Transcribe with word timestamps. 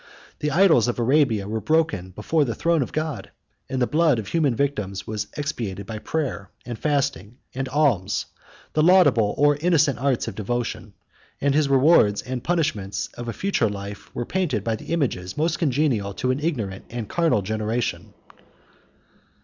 The 0.39 0.49
idols 0.49 0.87
of 0.87 0.97
Arabia 0.97 1.47
were 1.47 1.61
broken 1.61 2.09
before 2.09 2.43
the 2.43 2.55
throne 2.55 2.81
of 2.81 2.91
God; 2.91 3.29
the 3.69 3.85
blood 3.85 4.17
of 4.17 4.29
human 4.29 4.55
victims 4.55 5.05
was 5.05 5.27
expiated 5.37 5.85
by 5.85 5.99
prayer, 5.99 6.49
and 6.65 6.79
fasting, 6.79 7.37
and 7.53 7.69
alms, 7.69 8.25
the 8.73 8.81
laudable 8.81 9.35
or 9.37 9.57
innocent 9.57 9.99
arts 9.99 10.27
of 10.27 10.33
devotion; 10.33 10.93
and 11.39 11.53
his 11.53 11.69
rewards 11.69 12.23
and 12.23 12.43
punishments 12.43 13.09
of 13.15 13.27
a 13.27 13.31
future 13.33 13.69
life 13.69 14.09
were 14.15 14.25
painted 14.25 14.63
by 14.63 14.75
the 14.75 14.85
images 14.91 15.37
most 15.37 15.59
congenial 15.59 16.15
to 16.15 16.31
an 16.31 16.39
ignorant 16.39 16.85
and 16.89 17.07
carnal 17.07 17.43
generation. 17.43 18.15